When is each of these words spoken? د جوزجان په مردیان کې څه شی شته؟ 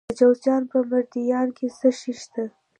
د 0.09 0.11
جوزجان 0.19 0.61
په 0.71 0.77
مردیان 0.89 1.47
کې 1.57 1.67
څه 1.77 1.89
شی 1.99 2.13
شته؟ 2.21 2.43